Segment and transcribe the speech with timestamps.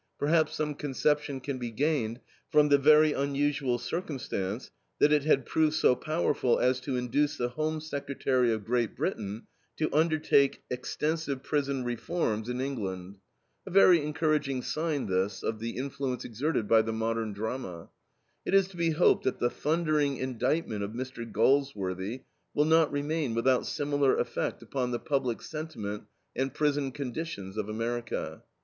[0.17, 5.75] Perhaps some conception can be gained from the very unusual circumstance that it had proved
[5.75, 9.45] so powerful as to induce the Home Secretary of Great Britain
[9.77, 13.17] to undertake extensive prison reforms in England.
[13.67, 17.91] A very encouraging sign this, of the influence exerted by the modern drama.
[18.43, 21.31] It is to be hoped that the thundering indictment of Mr.
[21.31, 22.21] Galsworthy
[22.55, 26.05] will not remain without similar effect upon the public sentiment
[26.35, 28.41] and prison conditions of America.